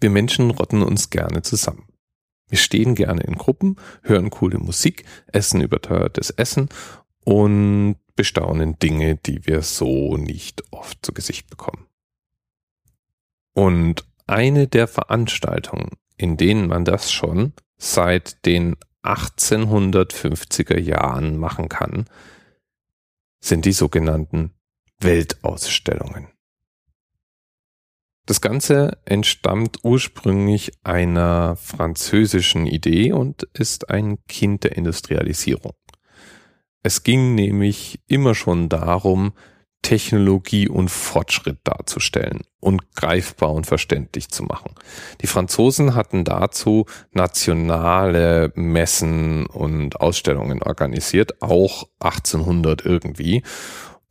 [0.00, 1.86] Wir Menschen rotten uns gerne zusammen.
[2.48, 6.68] Wir stehen gerne in Gruppen, hören coole Musik, essen überteuertes Essen
[7.24, 11.86] und bestaunen Dinge, die wir so nicht oft zu Gesicht bekommen.
[13.52, 22.06] Und eine der Veranstaltungen, in denen man das schon seit den 1850er Jahren machen kann,
[23.40, 24.52] sind die sogenannten
[25.00, 26.28] Weltausstellungen.
[28.28, 35.72] Das Ganze entstammt ursprünglich einer französischen Idee und ist ein Kind der Industrialisierung.
[36.82, 39.32] Es ging nämlich immer schon darum,
[39.80, 44.74] Technologie und Fortschritt darzustellen und greifbar und verständlich zu machen.
[45.22, 53.42] Die Franzosen hatten dazu nationale Messen und Ausstellungen organisiert, auch 1800 irgendwie.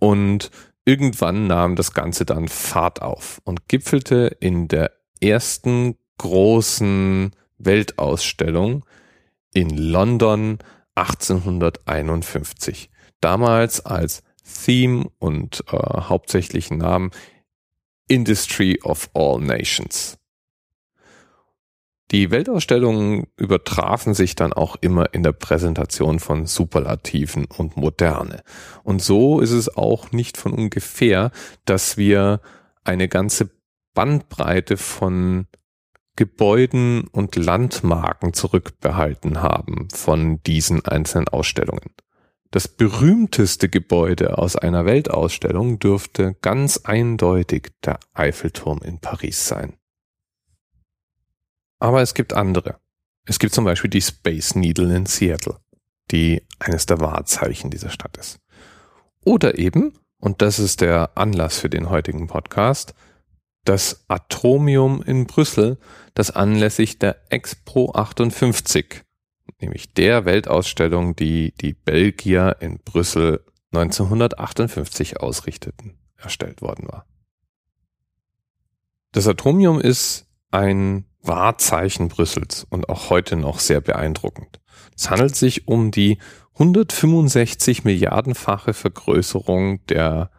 [0.00, 0.50] Und
[0.86, 8.86] irgendwann nahm das Ganze dann Fahrt auf und gipfelte in der ersten großen Weltausstellung
[9.52, 10.58] in London
[10.94, 12.90] 1851.
[13.20, 14.22] Damals als
[14.64, 17.10] Theme und äh, hauptsächlichen Namen
[18.08, 20.15] Industry of All Nations.
[22.12, 28.42] Die Weltausstellungen übertrafen sich dann auch immer in der Präsentation von Superlativen und Moderne.
[28.84, 31.32] Und so ist es auch nicht von ungefähr,
[31.64, 32.40] dass wir
[32.84, 33.50] eine ganze
[33.94, 35.48] Bandbreite von
[36.14, 41.90] Gebäuden und Landmarken zurückbehalten haben von diesen einzelnen Ausstellungen.
[42.52, 49.74] Das berühmteste Gebäude aus einer Weltausstellung dürfte ganz eindeutig der Eiffelturm in Paris sein.
[51.78, 52.78] Aber es gibt andere.
[53.24, 55.58] Es gibt zum Beispiel die Space Needle in Seattle,
[56.10, 58.38] die eines der Wahrzeichen dieser Stadt ist.
[59.24, 62.94] Oder eben, und das ist der Anlass für den heutigen Podcast,
[63.64, 65.78] das Atomium in Brüssel,
[66.14, 69.02] das anlässlich der Expo 58
[69.60, 77.06] nämlich der Weltausstellung, die die Belgier in Brüssel 1958 ausrichteten, erstellt worden war.
[79.12, 84.60] Das Atomium ist ein Wahrzeichen Brüssels und auch heute noch sehr beeindruckend.
[84.96, 86.18] Es handelt sich um die
[86.54, 90.30] 165 Milliardenfache Vergrößerung der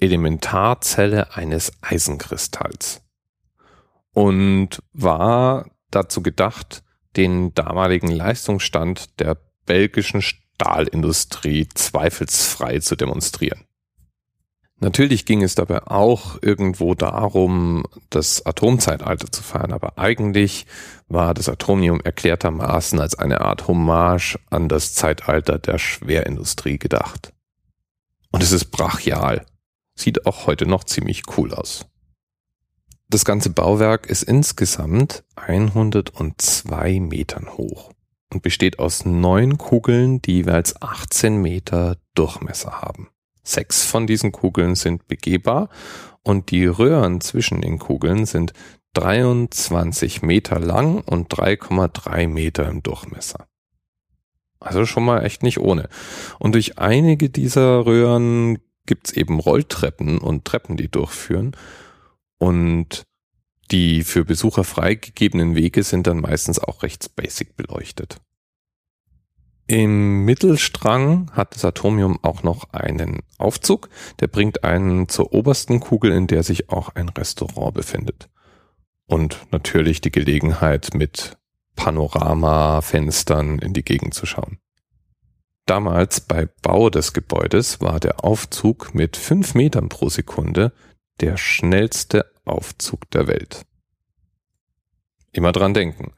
[0.00, 3.02] Elementarzelle eines Eisenkristalls
[4.12, 6.82] und war dazu gedacht,
[7.16, 9.36] den damaligen Leistungsstand der
[9.66, 13.64] belgischen Stahlindustrie zweifelsfrei zu demonstrieren.
[14.80, 20.66] Natürlich ging es dabei auch irgendwo darum, das Atomzeitalter zu feiern, aber eigentlich
[21.08, 27.32] war das Atomium erklärtermaßen als eine Art Hommage an das Zeitalter der Schwerindustrie gedacht.
[28.30, 29.46] Und es ist brachial.
[29.96, 31.86] Sieht auch heute noch ziemlich cool aus.
[33.08, 37.92] Das ganze Bauwerk ist insgesamt 102 Metern hoch
[38.32, 43.08] und besteht aus neun Kugeln, die jeweils 18 Meter Durchmesser haben.
[43.44, 45.68] Sechs von diesen Kugeln sind begehbar
[46.22, 48.54] und die Röhren zwischen den Kugeln sind
[48.94, 53.46] 23 Meter lang und 3,3 Meter im Durchmesser.
[54.60, 55.88] Also schon mal echt nicht ohne.
[56.38, 61.54] Und durch einige dieser Röhren gibt's eben Rolltreppen und Treppen, die durchführen.
[62.38, 63.04] Und
[63.70, 68.20] die für Besucher freigegebenen Wege sind dann meistens auch recht basic beleuchtet.
[69.66, 73.88] Im Mittelstrang hat das Atomium auch noch einen Aufzug,
[74.20, 78.28] der bringt einen zur obersten Kugel, in der sich auch ein Restaurant befindet.
[79.06, 81.38] Und natürlich die Gelegenheit, mit
[81.76, 84.58] Panoramafenstern in die Gegend zu schauen.
[85.66, 90.72] Damals bei Bau des Gebäudes war der Aufzug mit fünf Metern pro Sekunde
[91.20, 93.64] der schnellste Aufzug der Welt.
[95.32, 96.12] Immer dran denken.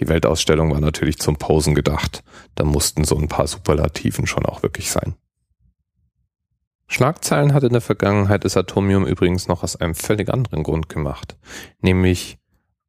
[0.00, 2.24] Die Weltausstellung war natürlich zum Posen gedacht.
[2.54, 5.14] Da mussten so ein paar Superlativen schon auch wirklich sein.
[6.88, 11.36] Schlagzeilen hat in der Vergangenheit das Atomium übrigens noch aus einem völlig anderen Grund gemacht,
[11.80, 12.38] nämlich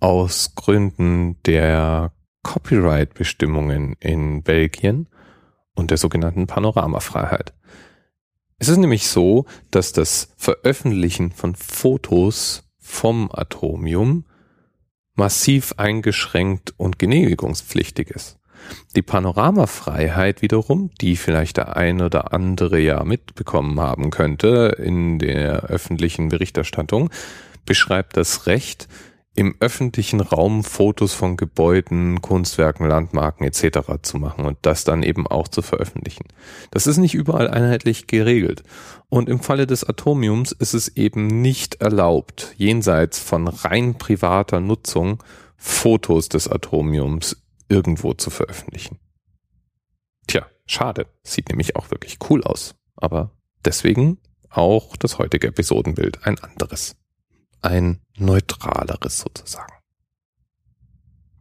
[0.00, 5.08] aus Gründen der Copyright-Bestimmungen in Belgien
[5.74, 7.54] und der sogenannten Panoramafreiheit.
[8.58, 14.24] Es ist nämlich so, dass das Veröffentlichen von Fotos vom Atomium
[15.16, 18.38] massiv eingeschränkt und genehmigungspflichtig ist.
[18.94, 25.64] Die Panoramafreiheit wiederum, die vielleicht der ein oder andere ja mitbekommen haben könnte in der
[25.64, 27.10] öffentlichen Berichterstattung,
[27.64, 28.88] beschreibt das Recht,
[29.36, 34.02] im öffentlichen Raum Fotos von Gebäuden, Kunstwerken, Landmarken etc.
[34.02, 36.24] zu machen und das dann eben auch zu veröffentlichen.
[36.70, 38.62] Das ist nicht überall einheitlich geregelt.
[39.08, 45.22] Und im Falle des Atomiums ist es eben nicht erlaubt, jenseits von rein privater Nutzung
[45.56, 47.36] Fotos des Atomiums
[47.68, 48.98] irgendwo zu veröffentlichen.
[50.26, 51.06] Tja, schade.
[51.22, 52.74] Sieht nämlich auch wirklich cool aus.
[52.96, 53.32] Aber
[53.64, 54.18] deswegen
[54.48, 56.96] auch das heutige Episodenbild ein anderes
[57.66, 59.72] ein neutraleres sozusagen.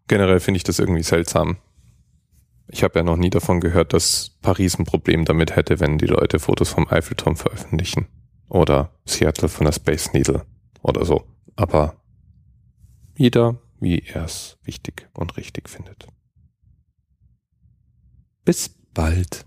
[0.08, 1.58] Generell finde ich das irgendwie seltsam.
[2.68, 6.08] Ich habe ja noch nie davon gehört, dass Paris ein Problem damit hätte, wenn die
[6.08, 8.08] Leute Fotos vom Eiffelturm veröffentlichen.
[8.50, 10.46] Oder Seattle von der Space Needle
[10.82, 11.26] oder so.
[11.56, 11.96] Aber
[13.18, 16.08] jeder, wie er es wichtig und richtig findet.
[18.44, 19.46] Bis bald.